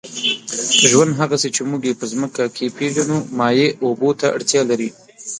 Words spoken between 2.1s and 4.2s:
مځکه کې پېژنو، مایع اوبو